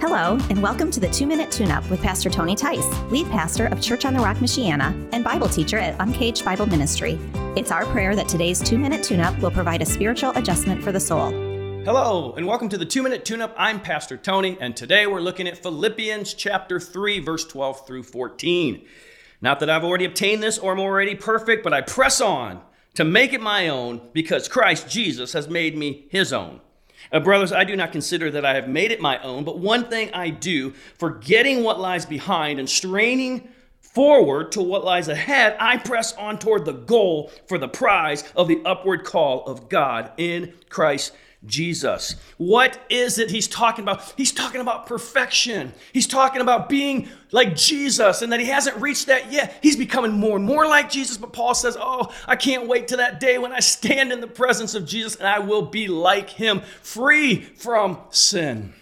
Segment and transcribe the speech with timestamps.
[0.00, 3.66] Hello, and welcome to the Two Minute Tune Up with Pastor Tony Tice, lead pastor
[3.66, 7.18] of Church on the Rock, Michiana, and Bible teacher at Uncaged Bible Ministry.
[7.56, 10.92] It's our prayer that today's Two Minute Tune Up will provide a spiritual adjustment for
[10.92, 11.30] the soul.
[11.84, 13.52] Hello, and welcome to the Two Minute Tune Up.
[13.58, 18.86] I'm Pastor Tony, and today we're looking at Philippians chapter 3, verse 12 through 14.
[19.40, 22.60] Not that I've already obtained this or I'm already perfect, but I press on
[22.94, 26.60] to make it my own because Christ Jesus has made me his own.
[27.12, 29.84] Uh, brothers, I do not consider that I have made it my own, but one
[29.84, 33.48] thing I do, forgetting what lies behind and straining
[33.92, 38.48] forward to what lies ahead, I press on toward the goal for the prize of
[38.48, 41.12] the upward call of God in Christ
[41.46, 42.16] Jesus.
[42.36, 44.12] What is it he's talking about?
[44.16, 45.72] He's talking about perfection.
[45.92, 49.56] He's talking about being like Jesus and that he hasn't reached that yet.
[49.62, 52.96] He's becoming more and more like Jesus, but Paul says, Oh, I can't wait to
[52.96, 56.30] that day when I stand in the presence of Jesus and I will be like
[56.30, 58.74] him, free from sin.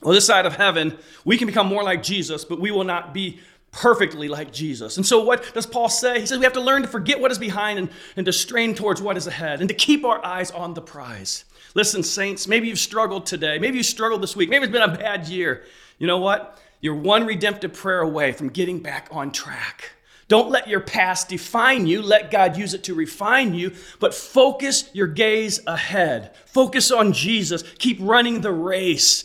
[0.00, 3.14] Well, this side of heaven, we can become more like Jesus, but we will not
[3.14, 3.38] be
[3.72, 4.96] perfectly like Jesus.
[4.96, 6.20] And so, what does Paul say?
[6.20, 8.74] He says we have to learn to forget what is behind and, and to strain
[8.74, 11.44] towards what is ahead and to keep our eyes on the prize.
[11.74, 13.58] Listen, saints, maybe you've struggled today.
[13.58, 14.50] Maybe you struggled this week.
[14.50, 15.64] Maybe it's been a bad year.
[15.98, 16.60] You know what?
[16.80, 19.92] You're one redemptive prayer away from getting back on track.
[20.28, 22.02] Don't let your past define you.
[22.02, 26.34] Let God use it to refine you, but focus your gaze ahead.
[26.46, 27.62] Focus on Jesus.
[27.78, 29.24] Keep running the race.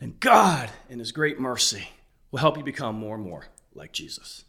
[0.00, 1.88] And God, in His great mercy,
[2.36, 4.44] will help you become more and more like Jesus.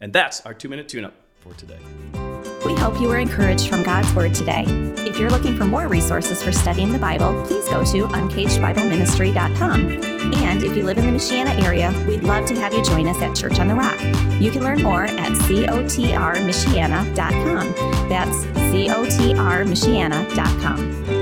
[0.00, 1.76] And that's our two minute tune up for today.
[2.64, 4.64] We hope you were encouraged from God's Word today.
[5.06, 9.80] If you're looking for more resources for studying the Bible, please go to uncagedbibleministry.com.
[10.36, 13.20] And if you live in the Michiana area, we'd love to have you join us
[13.20, 14.00] at Church on the Rock.
[14.40, 18.08] You can learn more at cotrmichiana.com.
[18.08, 21.17] That's cotrmichiana.com.